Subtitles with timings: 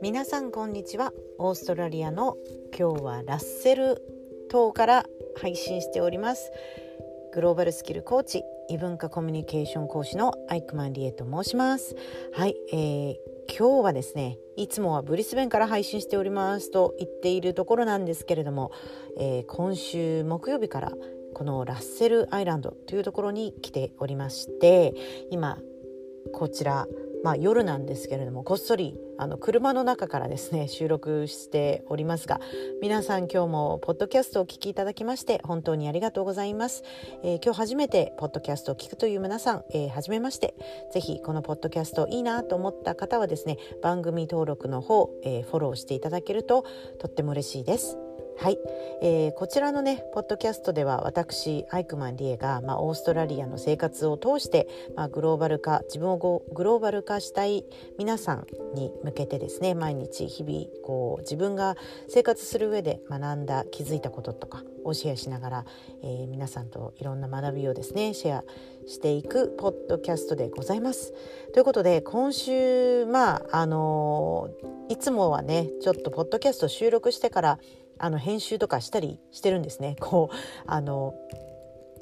[0.00, 1.12] 皆さんこんにちは。
[1.38, 2.36] オーストラリアの
[2.78, 4.00] 今日はラッセル
[4.50, 5.04] 島から
[5.40, 6.52] 配信しております。
[7.34, 11.96] グローバルスキルコーチ異文化コミュニケーション講師のアイクマンリエと申します。
[12.32, 13.16] はい、えー、
[13.48, 18.70] 今日はですねいつもはブリスベンから配信しておりますと言っているところなんですけれども、
[19.18, 20.92] えー、今週木曜日から
[21.42, 24.94] このラッセルアイランドというところに来ておりまして
[25.32, 25.58] 今
[26.32, 26.86] こちら
[27.24, 32.40] まあ、夜なんですけれどもこっそりあの車の中からですね 収録しておりますが
[32.80, 36.82] 皆さん今日もポッドキャストをお聞きいただきまして本当にありがとうございます、
[37.22, 40.56] えー、今日初めてポッドキャストを聞くという皆さん、えー、初めまして
[40.90, 46.64] ぜひこのポッドキャストいいなと思った方はですね番組登録の方、えー、フォローしていただけると
[46.98, 48.01] とっても嬉しいです。
[48.38, 48.58] はい、
[49.02, 57.64] えー、こちらのねポッドキャストでは私アイクマンリエが、まあ、オーストラリアの生活を通して、まあ、グローバル化自分をグローバル化したい
[57.98, 61.76] 皆さんに向けてですね毎日日々こう自分が
[62.08, 65.64] 生活する上で学んだ気づいたこととかをシェアしながら、
[66.02, 68.44] えー、皆さんといろんな学びをですねシェア
[68.88, 71.12] していくポッドキャストでございます。
[71.52, 77.58] ということで今週まああのー、いつもはねちょっとポッドキャスト収録してから
[77.98, 79.96] あの編集とかしたりしてるんですね。
[80.00, 81.14] こうあの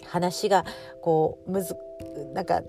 [0.07, 0.65] 話が
[1.03, 1.77] こうむず
[2.33, 2.63] なんか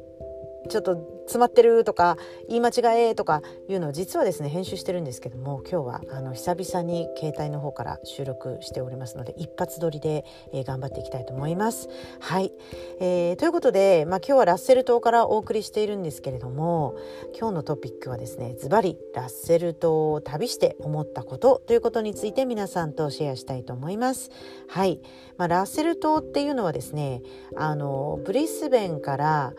[0.72, 11.90] ちょっと詰まってるとか言い間違えとかいうのを実はですね編集してるんですけども今日はあの久々に携帯の方から収録しておりますので一発撮りで、えー、頑張っていきたいと思います。
[12.22, 12.54] はい、
[13.02, 16.96] えー、ということで、まあ、今日はラッセル島からお送りしているんですけれども
[17.38, 24.32] 今日のトピックはですねズバリラッセル島を旅して思ったことということについて皆さんとシェアしたいと思います。
[24.70, 25.02] はい、
[25.38, 27.22] まあ、ラッセル島っていうのはですね
[27.58, 29.54] あのブリスベンから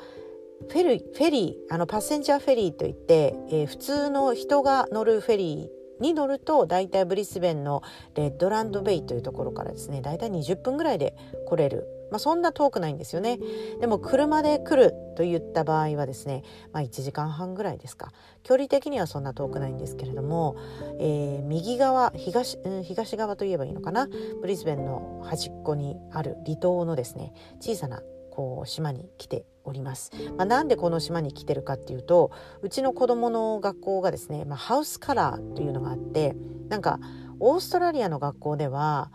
[0.69, 7.83] フェリーフェリーあのパッセンジャーフェリーといって、えー、普通の人が乗るフェリーに乗ると大体ブリスベンの
[8.15, 11.15] レッドランドベイというところからですね大体20分ぐらいで
[11.47, 13.39] 来れる、まあ、そんな遠くないんですよね。
[13.81, 18.12] でも車で来るといった場合はですね、まあ、1時間半ぐらいですか。
[18.43, 20.56] 距離的にはそんな遠くないんですけれども、
[20.99, 24.09] えー、右側東,、うん、東側といえばいいのかな。
[24.41, 32.32] ブリスベンの端っこにある離島のですね小さなこう島に来ております、まあ、なんでこの島に来てるかっていうと
[32.62, 36.34] うちの子どもの学校がですね、まあ、ハウスカラーというのがあって
[36.71, 36.98] なんか
[37.41, 39.12] オーストラリアの学校では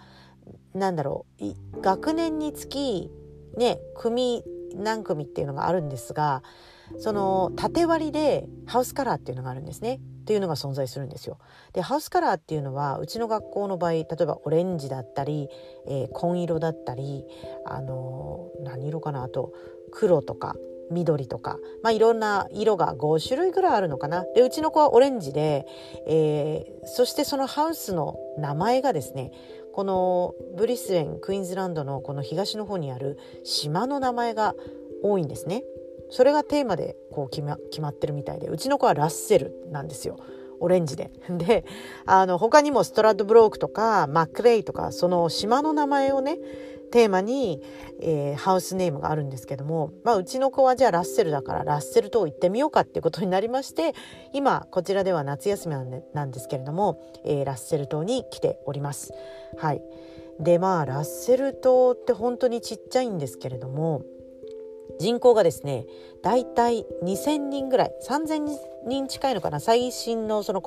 [0.75, 3.09] 何だろう学年につき
[3.57, 4.43] ね組
[4.75, 6.43] 何組っていうのがあるんですが
[6.99, 9.99] その縦割りでハウスカラーっていうのがあるんですね。
[10.21, 11.37] っていうのが存在するんですよ。
[11.73, 15.47] でハウスカラーっていうのはうちの学校の場合例えばオレンジだったり、
[15.87, 17.23] えー、紺色だったり、
[17.65, 19.23] あのー、何色かな？
[19.23, 19.53] あと
[19.91, 20.55] 黒とか
[20.91, 24.25] 緑とか、まあ、いろんな色が5種類ぐらいあるのかな。
[24.35, 25.65] でうちの子はオレンジで、
[26.07, 29.31] えー、そしてそのハウスの名前がですね
[29.73, 34.55] このブリスベンクイーンズランドのこの東の方にある島の名前が
[35.03, 35.63] 多いんですね。
[36.09, 40.17] それがテーマでこう決ま決まってるみたいでうちの子はラッセルなんですよ。
[40.59, 41.11] オレンジで。
[41.29, 41.65] で、
[42.05, 46.39] あの、他にもストラッドブロークとか、マックレイとか、その島の名前をね、
[46.91, 47.61] テーマに、
[48.01, 53.93] えー、ハウスネームがあるんですけども、まあ、うちの子はじゃあラッセルだからラッセル島行ってみようかっていうことになりまして
[54.33, 55.75] 今こちらでは夏休み
[56.13, 59.13] なんですけれども、えー、ラッセル島に来ております。
[59.57, 59.81] はい、
[60.39, 64.03] でまあラッセル島って本当にちっちゃいんですけれども
[64.99, 65.85] 人口がですね
[66.21, 70.63] 大体2,000人ぐらい3,000人近いのかな最新のその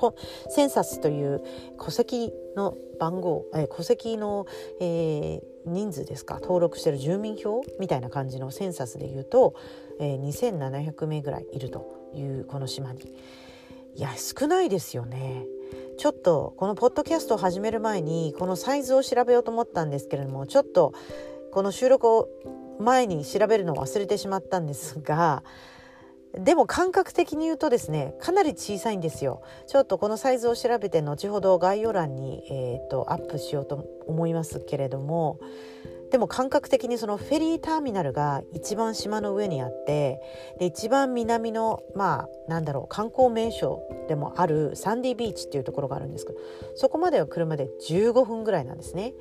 [0.48, 1.42] センサスという
[1.78, 4.46] 戸籍の番号、え戸籍の、
[4.80, 9.54] えー、人数ですか登録してる住民票みたいな感じのセンサスでいうと、
[9.98, 13.00] えー、2,700名ぐらいいるというこの島に。
[13.96, 15.46] いや少ないですよね。
[15.98, 20.94] ちょっとこのポッドキャストを始める前にこのサイズを調べようと思ったんですけれどもちょっと
[21.52, 22.28] この収録を
[22.80, 25.42] 前に調べるのを忘れてしまったんですが
[26.38, 35.40] でも感覚的に言うとですねかなり小さいんですよちょっとこのサイズを調べて後ほど概要欄に、えーと、アップしようと思いますけれども
[36.10, 40.20] でも感覚的にそのフェリーターミナルが一番島の上にあって
[40.58, 46.38] で一番南のまあなんだろう観光名所でもあるサンディビーチっていうところがあるんですけど
[46.74, 49.14] そこまでは車で15分ぐらいなんですね。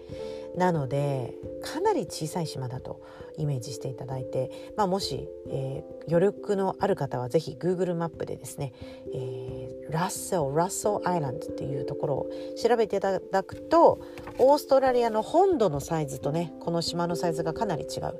[0.55, 3.01] なのでかなり小さい島だと
[3.39, 8.73] イメージしていただいて、まあ、もし、えー、余力のある方は是非 Google マップでですね、
[9.13, 12.29] えー、ラッセルラッソアイランドっていうところを
[12.61, 14.01] 調べていただくと
[14.37, 18.19] オーストラリアの本土のサイズとねこの島のサイズがかなり違う。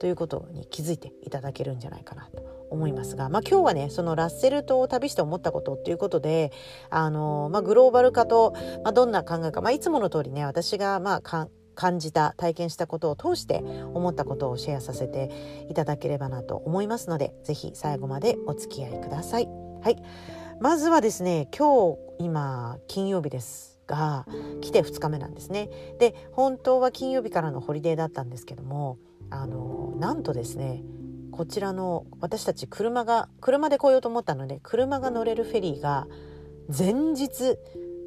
[0.00, 6.50] ということに気づいていただけるんじゃないかなと思いますが、まあ、今日はねそのラッセル島を旅して思ったことっていうことで
[6.90, 13.62] あの、まあ、グローバル化と、まあ、どんな考えか、まあ、いつもの通りね私がまあ感じた体験したことを通して
[13.94, 19.48] 思ったことをシェアさせていただければなと思いますので是非最後までお付き合いください。
[19.82, 20.02] はい
[20.60, 24.26] まずはですね今日今金曜日ですが
[24.60, 25.70] 来て2日目なんですね。
[25.98, 28.98] で本当は金曜日からのホリデーだったんですけども
[29.30, 30.84] あのなんとですね
[31.32, 36.06] こちらの私たち車が車で来ようと思ったので車が乗れるフェリーが
[36.68, 37.56] 前日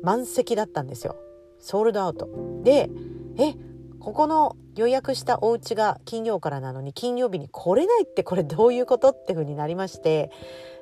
[0.03, 1.17] 満席だったんですよ
[1.59, 2.29] ソールドアウト
[2.63, 2.89] で
[3.37, 3.53] え
[3.99, 10.31] ここの予約したお家が金曜からなのに金曜日に来れないってこれどういうことってふうになりまして。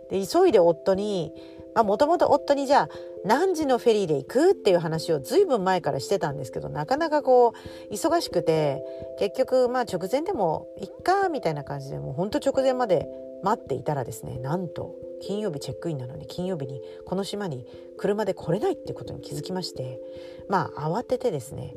[0.09, 1.31] で急いで夫に
[1.75, 2.89] もともと夫にじゃあ
[3.25, 7.53] 何時のフェリーで行くっていう話をずいぶん前からしてたんですけどなかなかこ
[7.89, 8.83] う忙しくて
[9.17, 13.07] 結局まあ直前でもいっかみたいな感じでもうほんと直前まで
[13.43, 17.65] 待っていたらですねなんと金曜日チェックインなのに金曜日にこの島に
[17.97, 19.99] 車で来れないってことに気づきまして
[20.47, 21.75] まあ慌ててですね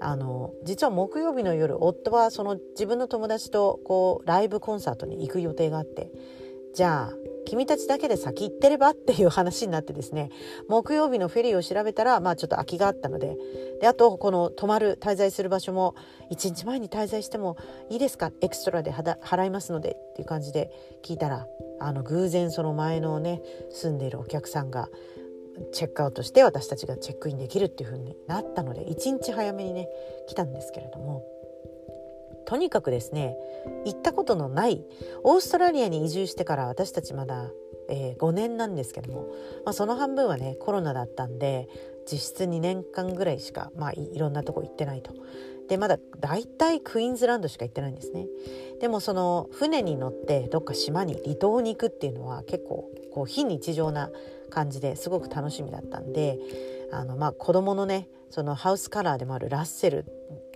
[0.00, 6.10] あの実は木曜日の夜夫はその自分の友達とこうライブコンサートに行く予定があって
[6.74, 7.14] じゃあ
[7.46, 10.30] 君たちだけで先行ってればっていう話になってですね
[10.68, 13.36] 木曜日のフェリーを調べたらまあちょっと空きがあったので
[13.80, 15.96] であとこの泊まる滞在する場所も
[16.30, 17.56] 1日前に滞在しても
[17.90, 18.30] いいですか？
[18.40, 20.70] エクストラで払いますのでっていう感じで
[21.02, 21.46] 聞いたら
[21.80, 24.88] あの偶然その前のね住んでいるお客さんが
[25.72, 29.88] チェックアウトして私たちがチェックインできるっていう風になったので1日早めにね
[30.28, 31.24] 来たんですけれども
[32.46, 33.36] とにかくですね
[33.84, 34.82] 行ったことのない
[35.22, 37.50] オーストラリアに移住してから私たちまだ、
[37.88, 39.28] えー、5年なんですけども、
[39.64, 41.68] まあ、その半分はねコロナだったんで
[42.10, 45.14] 実質2年間ぐらいしか、まあ、いろんなとこ行ってないと。
[45.68, 48.26] でまだ大体クイーンズランドしか行ってないんですね。
[48.80, 54.10] でもその船に乗ってどっか島に離島に行くっていうのは結構こう非日常な
[54.50, 56.38] 感じですごく楽しみだったんで
[56.92, 60.04] あのまあ子供のねそのハウスカラーでもあるラッセル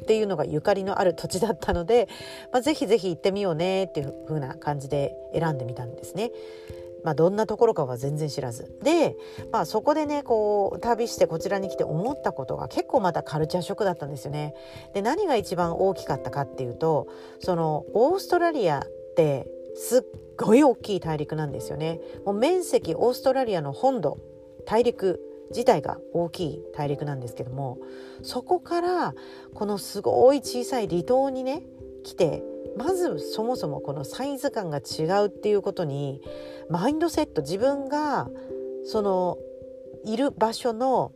[0.02, 2.08] っていうのがゆかりのある土地だったので、
[2.52, 6.30] まあ、ぜひぜひ行ってみようねっていう風な感じで選んでみたんですね。
[7.04, 9.14] まあ、どんなところかは全然知らずで、
[9.52, 14.54] まあ、そこでねこう旅してこちらに来て思ったことが結構またカルチャーショックだったんですよね。
[14.94, 17.08] で何が一番大きかったかっていうと
[17.40, 20.02] そのオーストラリアってすっ
[20.38, 22.00] ごい大きい大陸なんですよね。
[22.24, 24.18] もう面積オーストラリアの本土
[24.66, 27.78] 大陸自体が大きい大陸なんですけども
[28.22, 29.14] そこから
[29.54, 31.62] このすごい小さい離島にね
[32.02, 32.42] 来て
[32.76, 36.20] まずそもそもこのサイズ感が違うっていうことに
[36.70, 38.28] マインドセット自分が
[38.84, 39.38] その
[40.04, 41.12] いる場所の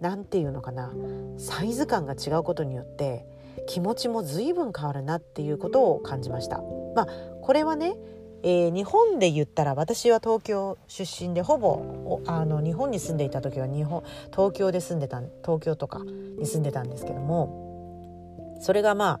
[0.00, 0.92] 何て言うのかな
[1.38, 3.26] サイズ感が違うことによって
[3.66, 6.62] 気持ちも随分変わるなっていうことを感じました。
[6.94, 7.08] まあ
[7.48, 7.96] これはね
[8.42, 19.20] えー、日本で言ったら私は東京出身でほぼあの日本に住んでいた時は日本東京で住んでた東京とかに住んでたんですけどもそれがま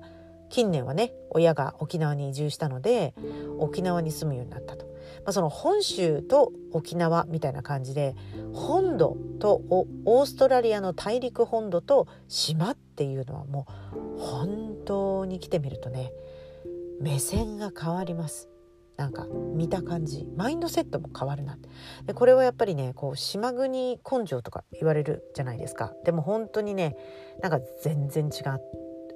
[0.50, 3.14] 近年はね親が沖縄に移住したので
[3.58, 8.14] 沖縄に住むようになったと、まあ、その本州と沖縄みたいな感じで
[8.52, 9.62] 本土と
[10.04, 13.66] オーストラリアの大陸本土と島っていうのはも
[14.16, 16.12] う本当に来てみるとね
[17.00, 18.48] 目線が変わります。
[18.96, 20.26] なんか見た感じ。
[20.36, 21.56] マインドセットも変わるな
[22.06, 25.92] でこれはやっぱりねこう島国根性とか言われるじゃないですか。
[26.04, 26.96] でも本当にね
[27.40, 28.42] なんか全然違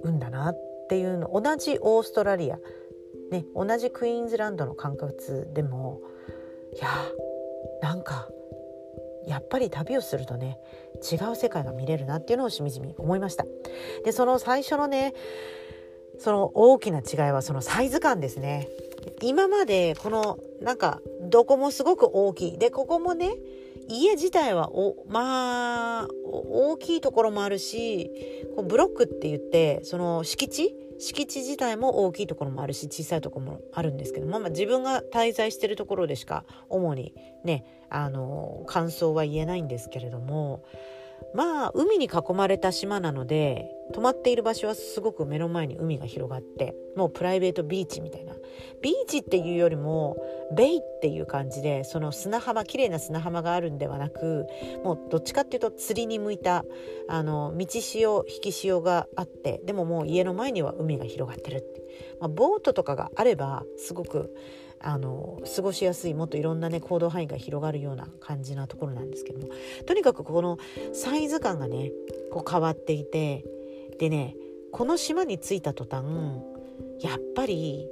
[0.04, 0.58] うんだなっ
[0.88, 1.30] ていうの。
[1.32, 2.58] 同じオーストラリア、
[3.32, 6.00] ね、同じクイーンズランドの感覚でも
[6.74, 6.88] いや
[7.82, 8.28] なんか
[9.26, 10.58] やっぱり旅をするとね
[11.10, 13.44] 違う世界が見れるなっていうのをしみじみ思いました。
[14.04, 15.12] でその最初のね
[16.22, 18.68] その大きな違いはそのサイズ感ですね。
[19.20, 22.58] 今までこのなんかどこもすごく大きい。
[22.58, 23.32] でここもね
[23.88, 28.08] 家自体はおまあ大きいところもあるし
[28.54, 30.76] こうブロックって言ってその敷地？
[31.00, 37.12] 敷地自体も大きいところもあるし小さいところもあるんですけども、まあ、自分が滞在してるところでしか主に
[37.42, 40.62] ねあの感想は言えないんですけれども
[41.34, 48.34] まあ海に囲まれた島なので泊まっている場所はすごく目の前に海が広がってもうプライベートビーチみたいな。
[48.82, 50.16] ビーチっていうよりも
[50.54, 54.46] ベイっていう感じでその砂浜綺麗な砂浜があるんではなく
[54.84, 56.64] もうどっちかっていうと釣りに向いた
[57.08, 61.80] あの道潮引き潮があってでももう家の前には海が広がってるって、
[62.20, 64.34] まあ、ボートとかがあればすごく
[64.82, 69.48] あの過ごしやすいもっといろんなね行動範囲が広がるような感じなところなんですけども。
[69.86, 70.58] とにかくこの
[70.92, 71.92] サイズ感がね
[72.30, 73.44] こう変わっていて
[73.98, 74.36] でね
[74.72, 76.04] この島に着いた途端
[77.00, 77.88] やっぱり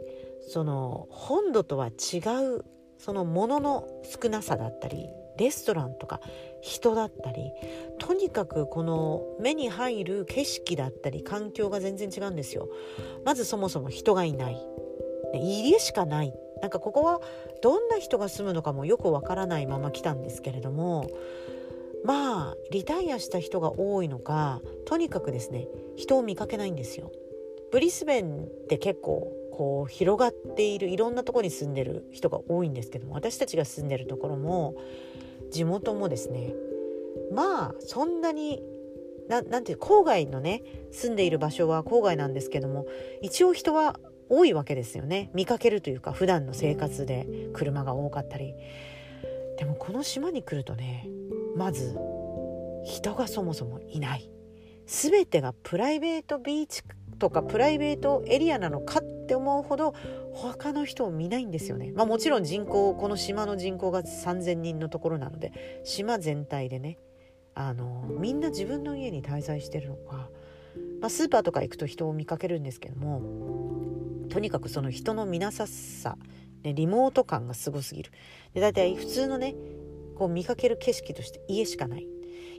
[0.48, 2.18] その本土とは違
[2.56, 2.64] う
[2.98, 3.88] そのものの
[4.22, 6.20] 少なさだったりレストランとか
[6.60, 7.50] 人だったり
[7.98, 12.68] とにかくこの目に入る景色だったり環境が全然違うんですよ。
[13.24, 14.60] まずそもそも人がいない。
[15.34, 16.34] 家しかない。
[16.60, 17.20] なんかここは
[17.62, 21.10] どんな人が住むのかもよくわからないまま来たんですけれども
[22.04, 27.12] まあリタイアした人が多いのかとにかくですね人を見かけないんですよ。
[27.70, 34.74] ブリスベンって結構こう広がっているいろんなとこに住んでる人が多いんですけども私たちが住んでるところも
[35.52, 36.54] 地元もですね
[37.32, 38.62] まあそんなに
[39.28, 42.86] ななんていう郊外のね住んでいる場所は郊外なんですけども
[43.22, 44.00] 一応人は
[44.30, 45.30] 多いわけですよね。
[45.34, 48.54] 見かけるというか普段の生活で車が多かったり。
[49.58, 51.06] でもこの島に来るとね
[51.54, 51.94] まず
[52.82, 54.30] 人がそもそもいない。
[54.86, 56.82] 全てがプライベートビーチ
[57.18, 59.94] とかプライベートエリアなのかって思うほど
[60.32, 61.92] 他の人を見ないんですよね。
[61.94, 65.52] まあ、もちろん人口この島の人口が3,000人のところなので
[65.84, 66.98] 島全体でね
[67.54, 70.30] あのみんな自分の家に滞在してるのか、
[71.00, 73.20] まあ、スーパーとか行くと人を見かけるんですけども
[74.30, 76.16] とにかくその人の見なささ、
[76.62, 78.12] ね、リモート感がすごすぎる。
[78.54, 79.54] で大体普通のね
[80.16, 82.06] こう見かける景色として家しかない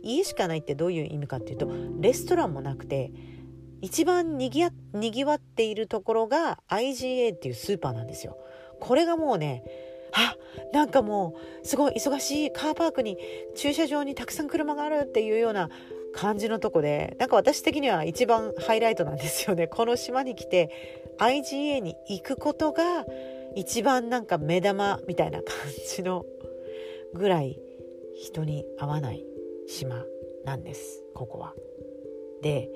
[0.04, 3.12] 家しかないってどういう意味かっていうとレストランもなくて
[3.82, 8.38] 一番にぎやにぎわっているところが IGA っていうスーパーなんですよ。
[8.80, 9.64] これがもうね
[10.14, 10.36] あ
[10.74, 13.18] なんかもうすごい忙しいカーパークに
[13.56, 15.70] 駐車場にたくさん車があるっていうような
[16.14, 19.68] 感じのとこでなんか私的には一番ハイライトなんですよね。
[19.72, 20.70] この島に来て
[21.18, 23.06] IGA に行くことが
[23.56, 25.56] 一番なんか目玉みたいな感
[25.88, 26.26] じの
[27.14, 27.60] ぐらい
[28.16, 29.26] 人に会わない
[29.68, 30.06] 島
[30.46, 31.04] なんです。
[31.14, 31.54] ここは。
[32.42, 32.70] で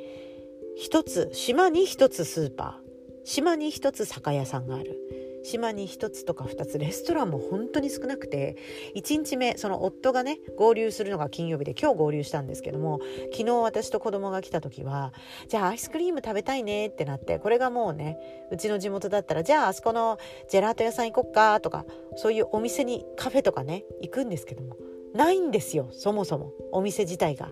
[0.76, 2.86] 一つ島に一つスーパー。
[3.26, 5.25] 島に一つ酒屋さんがある。
[5.46, 8.58] 島に1つとか2つレストランも本当に少なくて
[8.96, 13.00] 1日目その夫がね合流するのが金曜日で今日合流したんですけども
[13.32, 15.14] 昨日私と子供が来た時は
[15.48, 18.18] じゃあアイスクリーム食べたいねってなってこれがもうね
[18.52, 20.18] うちの地元だったらじゃああそこの
[20.50, 21.86] ジェラート屋さん行こっかとか
[22.16, 24.76] そういうお店にカフェとかね行くんですけども
[25.14, 27.52] ないんですよそもそもお店自体が。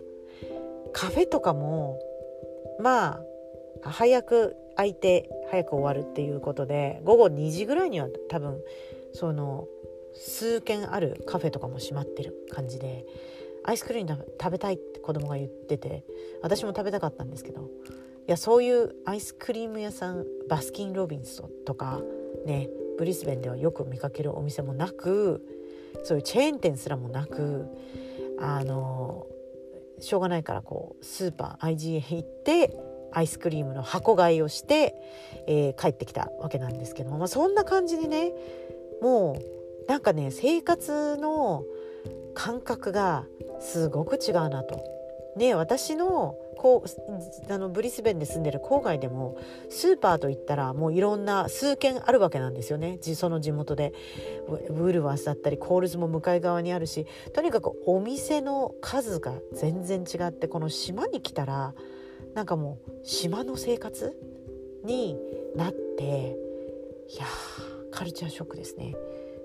[0.93, 2.00] カフェとかも
[2.79, 3.19] ま
[3.83, 8.59] あ早く空いて早く終わるっていうことで午後2時ぐらいには多分
[9.13, 9.67] その
[10.13, 13.05] 数軒あるカフェとかも閉まってる感じで
[13.63, 16.03] アイスクリーム食べたいって子供が言ってて
[16.41, 17.65] 私も食べたかったんですけどい
[18.27, 22.01] やそういうアイスクリーム屋さんバスキン・ロビンスとか
[22.45, 25.41] ねブリスベンではよく見かけるお店もなく
[26.03, 27.67] そういうチェーン店すらもなく
[28.39, 29.27] あの
[29.99, 32.75] しょうがないからこうスーパー IGA 行って
[33.13, 34.96] アイスクリームの箱買いをして、
[35.48, 38.34] えー、帰ってきたわけなんですけども、まあ、そんな感じでね
[39.01, 39.38] も
[39.88, 41.63] うなんかね生活の
[42.34, 43.25] 感覚が
[43.60, 44.84] すごく違うなと。
[45.36, 49.38] ね私のこうあのブリスベンで住んでる郊外でも
[49.70, 53.93] スーパーといったらもういろんな数軒あるわけなんですよねその地元で
[54.48, 61.74] ウールワースだったりコールズも向かい側にあるしとにかくお店の数が全然違ってこの島に来たら
[62.33, 64.17] なんかもう島の生活
[64.83, 65.17] に
[65.55, 66.37] なって
[67.09, 67.25] いや
[67.91, 68.95] カルチャーショックですね。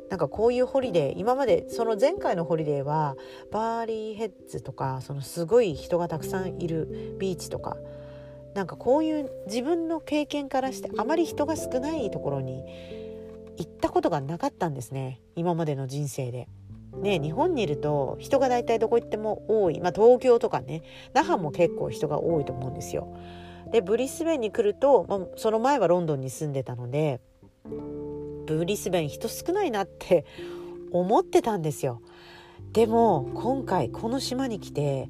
[0.08, 3.14] なんかこういうホリデー今までその前回のホリデーは
[3.52, 7.76] バーリーヘッズとかそのすごい人がたくさんいるビーチとか
[8.54, 12.64] なんかこういう自分の経験からしてあまり人が少ないところに
[13.58, 16.48] 行ったことがなかったんですね今までの人生で。
[17.02, 20.82] ね、日本にいると人が大体どこ行っても多い、まあ、東京とかね
[21.14, 23.16] 那覇も結構人が多いと思うんですよ。
[23.70, 27.20] でブリスベンに来ると、まあ、その前はロンドンに住んでたので
[28.46, 30.24] ブリスベン人少ないなって
[30.90, 32.00] 思ってたんですよ。
[32.72, 35.08] でも今回この島に来て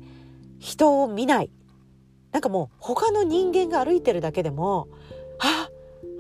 [0.59, 1.50] 人を見ない
[2.33, 4.88] なんかもう他の人間が歩いてるだけでも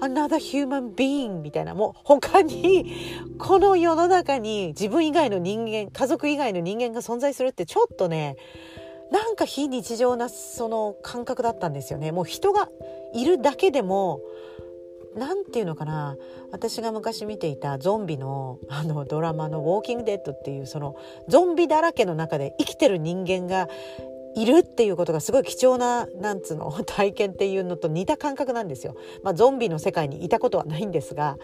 [0.00, 1.74] another human being みたいな。
[1.74, 2.94] もう他に
[3.38, 8.36] この世の中に自分以外の人間家族以外の人間が存在するってちょっとね
[9.10, 12.12] なんか非日常なその感覚だったんですよね。
[12.12, 12.68] もう人が
[13.14, 14.20] いるだけでも
[15.16, 16.16] 何て言うのかな。
[16.52, 20.96] 私が昔見ていたゾンビのあのドラマの「ウォーキング・デッド」っていうその
[21.28, 23.68] ゾンビだらけの中で生きてる人間が
[24.40, 28.94] いるっていうことがすごい貴重ななんつうの 体験っていうのと似た感覚なんですよ。
[29.22, 31.38] まあ、ゾンビの世界にいたことはないんですが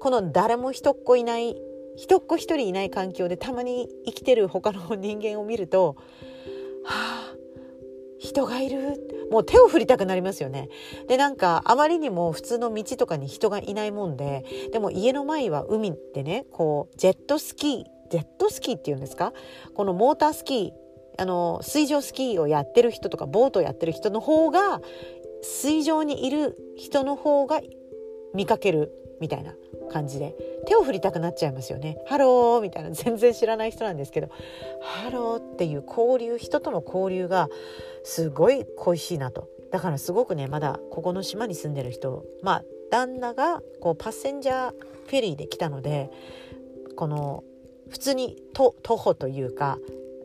[0.00, 1.56] この誰も人っ子いない
[1.96, 5.96] 人っ子一人いない環境でたまに生きてる他の人間を見ると
[6.84, 7.34] はあ
[8.18, 10.68] 人がいるもう手を振りたくなりますよね。
[11.08, 19.32] でなんかあまりにも普通の道とかに人がいないもんででも家の前は海ってねこうジェットスキージェットスキーっていうんですか？
[19.74, 20.79] このモータースキー
[21.20, 24.80] あの水上スキーをやってる人とかボートをやってる人の方が
[25.42, 27.60] 水上にいる人の方が
[28.34, 29.54] 見かけるみたいな
[29.92, 30.34] 感じで
[30.66, 31.98] 手を振りたくなっちゃいますよね。
[32.06, 34.28] ハローみたいな全然知らない人なんですけど
[34.80, 37.50] ハローっていう交流人との交流が
[38.02, 39.46] すごい恋しいなと。
[39.70, 46.10] だからすごくねまだここの島に住んでる人まあ旦那がこう passenger ferry で来たので
[46.96, 47.44] この
[47.90, 49.78] 普通に徒歩というか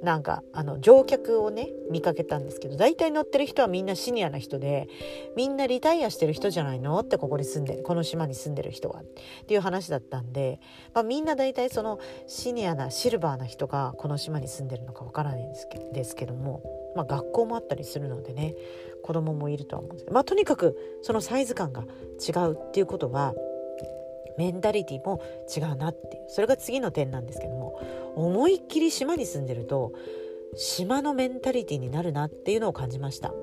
[0.05, 4.87] なんかあの乗客をね見かけたんですけど大体乗ってる人はみんなシニアな人で
[5.35, 6.97] みんなリタイアしてる人じゃないの？
[6.99, 10.61] ってここに住んでこの島に住んでる人はっていう話だったんで、
[10.93, 16.61] まあ、みんな大体そのシニアなシルバーな人がこの島に住んでるのかわからないんですけですけども、
[16.95, 18.55] まあ、学校もあったりするのでね
[19.03, 23.33] 子供もいるとは思うんですけど、まあ、とにかくそのサイズ感が違うっていうことは
[24.37, 25.21] メンタリティも
[25.55, 27.79] 違うなっていうそれが次の点なんですけども
[28.15, 29.93] 思いっきり島に住んでると
[30.55, 33.33] 島のメンタリティになるなっていうのを感じました。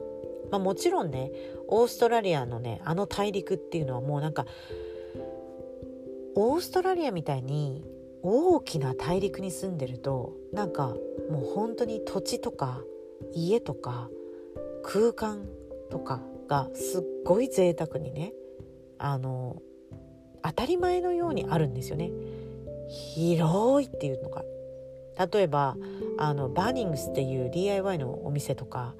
[0.51, 1.31] まあ、もちろんね
[1.67, 4.47] オーストラリアのねあの大陸っていうのはもうなんか
[6.35, 7.83] オーストラリアみたいに
[8.23, 10.95] 大きな大陸に住んでるとなんか
[11.31, 12.83] もう本当に土地とか
[13.35, 14.11] 家とか
[14.83, 15.47] 空間
[15.91, 18.33] とかがすっごい贅沢にね
[18.99, 19.63] あの
[20.43, 22.11] 当たり前のようにあるんですよね。
[22.89, 24.45] 広いっていうのが
[25.33, 25.77] 例えば
[26.19, 28.95] あのバーニングスっていう DIY のお店とか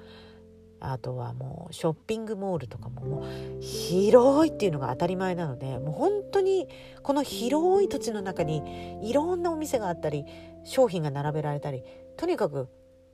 [0.79, 6.67] あとはもうショッピングモールとかももう広いっていうのが当たり前なのでもう本当に
[7.03, 10.25] この広い土地の中にいろんなお店があったり
[10.65, 11.83] 商品が並べられたり
[12.17, 12.67] とにかく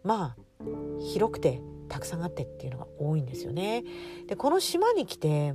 [0.04, 0.64] まあ
[1.00, 3.84] 広くてたくさんあってっていうのが多いんですよね。
[4.28, 5.54] でこの島に来て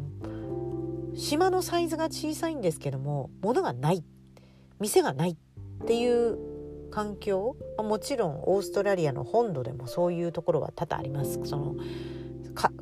[1.15, 4.05] 島のサイズが小さいんですけども物がない。
[4.81, 6.39] 店がないっていう
[6.91, 11.41] 環境もちろんオーストラリアの本土でもそういうところは多々あります。
[11.45, 11.75] その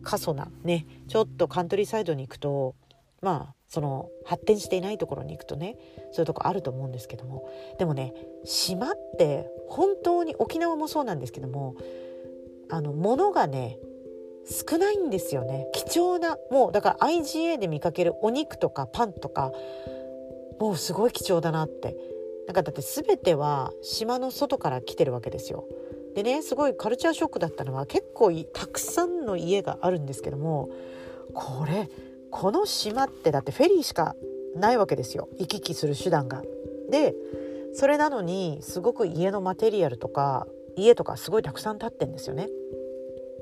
[0.03, 2.75] 過疎なねちょっとカントリーサイドに行くと
[3.23, 5.79] まあその発展していないところに行くとね
[6.13, 7.49] そういうとこあると思うんですけども。
[7.79, 8.13] でもね
[8.45, 11.77] 島って本当に沖縄もそうなんですけども
[12.71, 13.79] あの物がね
[14.45, 19.53] 少ないんですよね貴重なもうだから IGA で見かけるお肉とかパンとか
[20.59, 21.97] もうすごい貴重だなって
[22.47, 25.65] なんかだって全ては島の外から来てるわけですよ。
[26.15, 30.69] でねすごいカルチャーショックだったのは結構たくさんの家があるんですけども
[31.33, 31.89] これ
[32.31, 34.15] この島ってだってフェリーしか
[34.55, 36.43] ないわけですよ行き来する手段が。
[36.91, 37.15] で
[37.75, 42.49] それなのにすごく家のマテリアルとか家とかすごいたくさん建ってんですよね。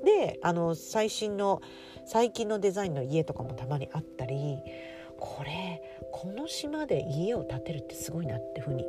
[0.04, 1.60] であの最新の
[2.06, 4.58] 最近のデザインの家とかもたまにあったり
[5.18, 5.82] これ
[6.12, 8.86] この島で家を建てるってすごいなってふうに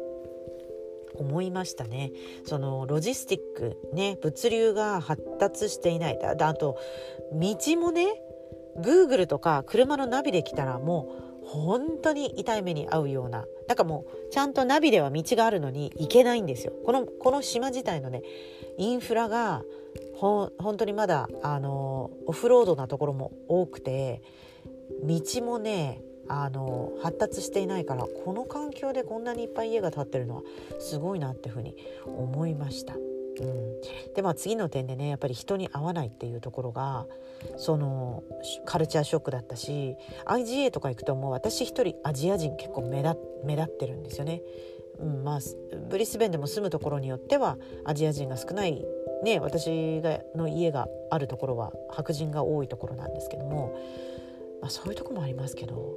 [1.15, 2.11] 思いましたね。
[2.45, 6.17] そのロジスティックね物流が発達していない。
[6.19, 6.77] だあと
[7.33, 8.07] 道もね
[8.77, 13.45] Google とか車のナビで来たらもう本当に痛い目に遭うような。
[13.67, 16.73] なんかもうちゃんとナビでは道があるのに行けないんですよ。
[16.85, 18.21] このこの島自体のね
[18.77, 19.63] インフラが
[20.21, 24.21] 本当にまだあのオフロードなところも多くて
[25.03, 30.41] 道もねあの発達していないからこの環境でこんなにいっぱい家が建ってるのは
[30.79, 32.95] すごいなっていうふうに思いました。
[32.95, 37.07] うん、でまあ次の点でねやっぱり人に会わないっていうところが
[37.57, 38.23] その
[38.65, 44.43] カルチャーショックだったし IGA とか行くともう私一人アジア人結構目立目立ってるんですよね。
[44.99, 45.39] うんまあ、
[45.89, 48.85] ブリスベンでも住むところによってはアジア人が少ない
[49.23, 53.77] ね私がの家があるところは白人が多いところなんですけども、
[54.61, 55.95] まあ、そういうとこもありますけど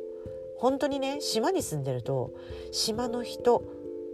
[0.58, 2.32] 本当にね島に住んでると
[2.72, 3.62] 島の人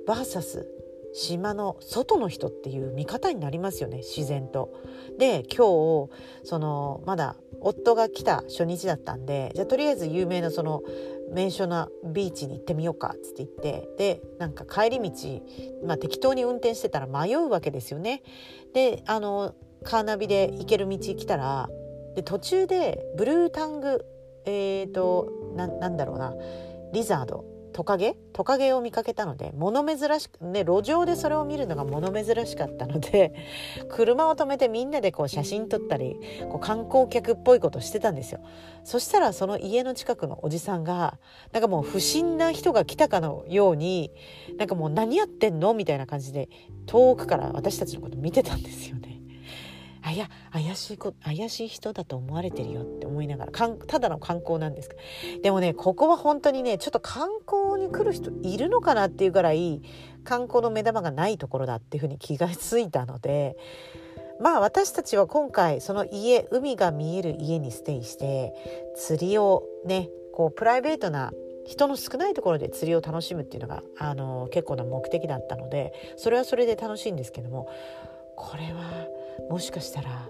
[0.06, 0.66] VS
[1.12, 4.72] 島の外の人っていう見方になりますよね自然と。
[5.18, 6.10] で今日
[6.44, 10.82] そのまだ夫が来た初日だったんでじゃあとりあえず有名なその
[11.32, 15.42] 名所なビーチに行ってみようかっつって言ってでなんか帰り道、
[15.86, 18.22] まあ、適当に運転してたら迷うわけですよね。
[18.74, 21.68] であのカーナビで行ける道来たら
[22.14, 24.04] で途中でブルータング
[24.44, 26.34] えーと、ななんだろうな
[26.92, 28.16] リザードトカゲ？
[28.32, 33.34] トカゲを見かけたので物珍しくね路上でそれを見るのが物珍しかったので
[33.88, 36.16] 車を止めてみんなでこう写真撮ったり
[36.50, 38.40] こう観光客っぽいことしてたんですよ。
[38.84, 41.18] そしたらその家の近くのおじさんが
[41.52, 44.10] なんかもう不審な人が来たかのように
[44.58, 45.74] なんかもう何やってんの？
[45.74, 46.48] みたいな感じで
[46.86, 49.19] 遠くから私たちのこと見てたんですよね。
[50.02, 54.96] あや怪しいこ怪しい人だと思われてるよって思いながらかんただの観光なんですけ
[55.36, 55.42] ど。
[55.42, 59.82] でもねここは本当にねちょっと観光に来る人いるのかなっていうぐらい
[60.24, 63.56] 観光の目玉がないところだっていうふうに気がついたので。
[64.40, 68.54] まあ私たちは今回その家海が見える家にステイして
[68.96, 71.30] 釣りをねこうプライベートな
[71.66, 77.68] 人の少ないところで釣りを楽しむっていうのがあの結構な目的だったのでそれはそれで楽しいんですけども
[78.34, 79.06] これは
[79.48, 80.28] もしかしたら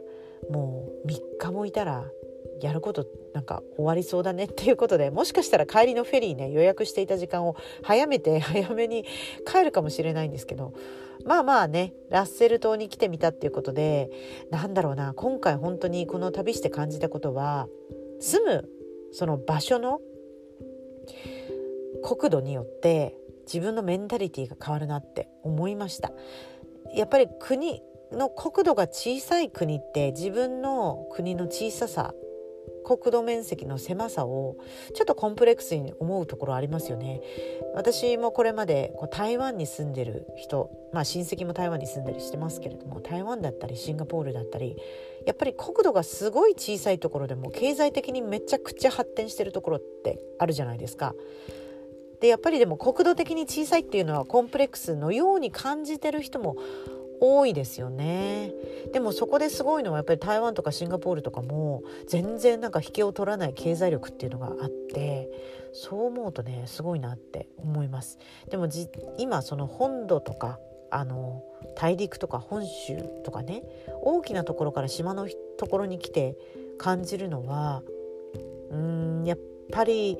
[0.51, 2.05] もう3日もいたら
[2.61, 9.05] やることなんか終わりそうだねっていうことでもしかしたら帰りのフェリーね予約していた時間を早めて 早めに
[9.47, 10.75] 帰るかもしれないんですけど
[11.25, 14.11] まあまあねラッセル島に来てみたっていうことで
[14.51, 17.69] なんだろうな今回本当にこの旅して感じたことは
[18.21, 18.69] 住む
[19.13, 20.01] その場所の
[22.03, 26.13] 国土によって自分のメンタリティーが変わるなって思いました。
[26.95, 32.15] やっぱり国の国土が小さい国って自分の国の小ささ
[32.85, 34.57] 国土面積の狭さを
[34.95, 37.21] ちょっとコンプレックスに思うところありますよね
[37.75, 44.77] 私もこれまでこう台湾に住んでる人まあ親戚も台湾に住んだりしてますけれども台湾だったりシンガポールだったり
[45.27, 51.15] やっぱり国土がすごい小さいところでも経済的にめちゃくちゃ発展してるところってあるじゃないですか。
[52.21, 56.57] でやっぱりでも国土的に小さいっていうのはコンプレックスのように感じてる人も
[57.21, 58.53] 多いですよね。
[58.93, 65.31] でもそこですごいのはやっぱり台湾とかシンガポールとかも全然なんか引けを取らない経済力っていうのがあって
[65.73, 68.19] そう思うとねすごいなって思います。
[68.51, 68.69] でも
[69.19, 70.59] 今その本土とか
[70.91, 71.45] あの
[71.77, 73.63] 大陸とか本州とかね
[74.03, 75.29] 大きなところから島の
[75.59, 76.37] ところに来て
[76.79, 77.83] 感じるのは
[78.71, 79.39] うんやっ
[79.71, 80.19] ぱり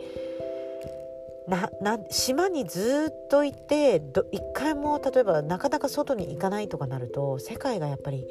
[1.49, 8.27] なな島にずっといて一回も例えばなかなか外に行かないとかなると世界がやっぱり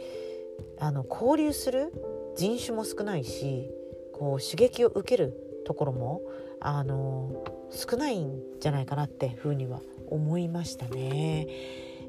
[0.80, 1.92] あの交流する
[2.36, 3.70] 人種も少ないし
[4.14, 5.34] こう刺激を受ける
[5.66, 6.22] ところも
[6.62, 11.48] あの少ないんじゃないかなってふうには思いましたね。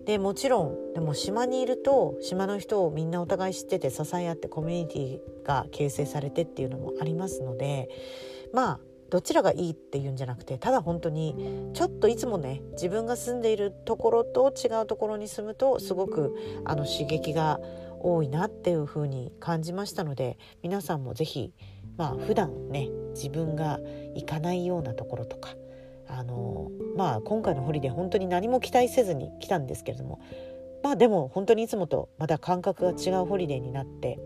[0.07, 7.89] でもちろんでも島にいると島の人をみんなお互い知ってて支え合ってコミュニティが形成されてっていうのもありますので
[8.53, 17.61] まあどちらがいいっていうんじゃなくてただ本当にちょっといつもね自分が住んでいるところと違うところに住むとすごくあの刺激が
[18.01, 21.53] 多いなっていう風に感じましたので皆さんも是非
[21.97, 23.81] まあ普段ね自分が
[24.15, 25.51] 行かないようなところとか
[26.09, 30.21] あのまあ今回のホリデー本当に何も期待せずに来たんですけれども
[30.83, 34.19] まあでも本当にいつもとまた感覚が違うホリデーになって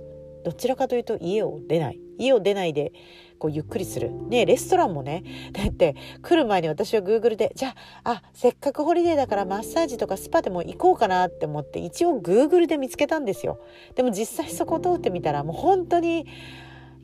[0.44, 2.00] どちらかというと家を出ない。
[2.18, 2.92] 家を出ないで
[3.38, 4.10] こうゆっくりする。
[4.28, 5.24] ねレストランもね。
[5.52, 13.60] だって来る前に私はグーグルでじゃああせっかくホリデーだからマッサージとかスパでも行こうかなって思って一応 Google で見つけたんですよ。
[13.94, 16.26] でも実際そこ通ってみたらもう本当に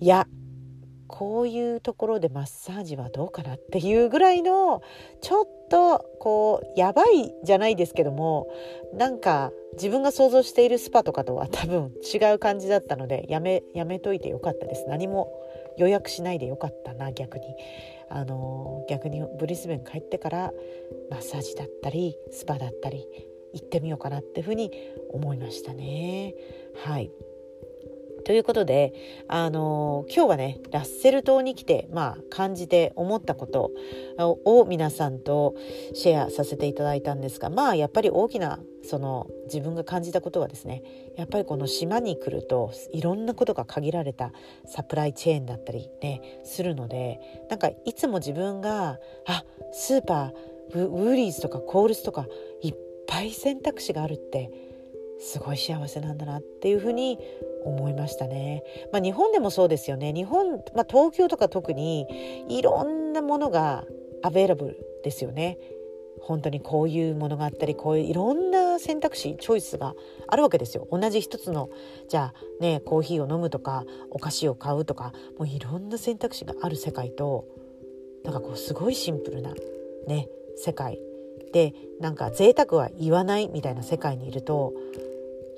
[0.01, 0.27] いや
[1.11, 4.81] こういうところでマッサージはどうかなっていうぐらいの
[5.21, 8.47] ちょっとこうやばいじゃないですけども
[8.95, 14.87] なんか自分が想像しているスパとかとは多分違う感じだったのでやめやめといてよかったです。
[14.89, 15.33] 何も
[15.77, 17.45] 予約しないでよかったな逆に。
[18.13, 20.53] あの逆にブリスベン帰ってから
[21.11, 23.07] マッサージだったりスパだったり
[23.55, 24.73] 行ってみようかなっていうふうに
[25.13, 26.35] 思いましたね。
[26.85, 27.13] はい。
[28.25, 28.93] ということで、
[29.29, 33.73] あの今日はねラッセル島に来て、まあ、感じて思ったこと
[34.19, 35.55] を皆さんと
[35.95, 40.83] シェアさせていただいたんですがまあやっぱり大きなその自分が感じたことはですね
[41.17, 44.33] やっぱりこの島に来るといろんなことが限られた
[44.67, 52.27] サプライチェーンだったりねするのでなんかいつも自分があスーパーウーリーズとかコールスとか
[52.63, 52.75] いっ
[53.07, 54.51] ぱい選択肢があるって
[55.21, 57.19] すごい幸せなんだなっていうふうに
[57.65, 58.63] 思いましたね。
[58.93, 60.13] まあ、日本でもそうですよね。
[60.13, 62.07] 日本、まあ、東京とか特に
[62.49, 63.85] いろんなものが
[64.23, 65.59] アベラブルですよね。
[66.21, 69.95] 本当にこういうものがあったりこういういろんな選択肢チョイスが
[70.29, 70.87] あるわけですよ。
[70.91, 71.71] 同じ一つの
[72.09, 77.47] じゃあねコーヒーを飲むとかお菓子を買うとかもういろんな選択肢がある世界と
[78.25, 79.55] なんかこうすごいシンプルな
[80.07, 81.01] ね世界
[81.53, 84.75] でなんか贅沢は言わないみたいな世界にいると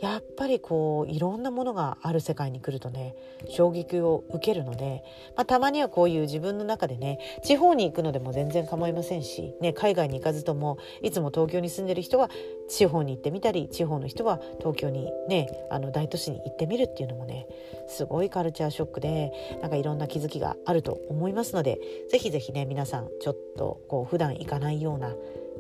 [0.03, 3.15] やっぱりこういろんなものがある世界に来るとね
[3.49, 5.05] 衝撃を受けるので、
[5.37, 12.31] まあ、たまにはこういう自分の中でね地方に行くのでも全然構いませんし、ね、海外に行かずともいつも東京に住んでる人は
[12.69, 17.47] 地方に行ってみたり地方の人は東京にねあの大都市に行ってみるっていうのもね
[17.87, 21.79] すごいカルチャーショックでなんかいろんな気づきがあると思いますので
[22.11, 25.15] ぜひぜひね皆さんちょっとこう普段行かないような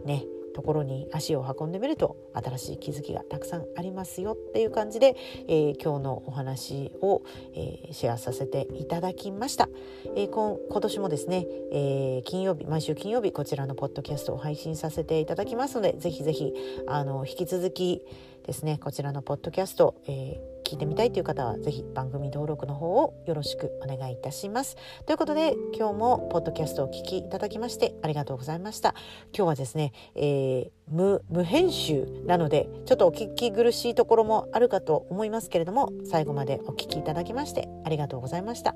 [0.05, 5.17] ねところに足を運んでみると新しい気づきがたくさんありますよっていう感じで、
[5.49, 7.23] えー、今日のお話を、
[7.55, 9.69] えー、シェアさせていただきました、
[10.17, 16.53] えー、今年もですね、え金曜日毎週金曜日こちらのポッドキャストを配信させていただきますのでぜひぜひ
[16.87, 18.03] あの引き続き
[18.47, 24.77] ですねこちらのポッドキャスト、え聞いてみたいという方はぜひ番組登録の方をよろしくお願いいたします。
[25.05, 28.95] ということで今日もポッドキャストをお聞きいただきましてありがとうございました。
[29.37, 38.75] 今日はですね、えー、無無編集なのでちょっとお聞き苦しいところもあるかと思いますけれども最後までお聞きいただきましてありがとうございました。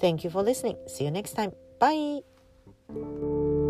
[0.00, 0.76] Thank you for listening.
[0.86, 1.52] See you next time.
[1.78, 3.65] Bye.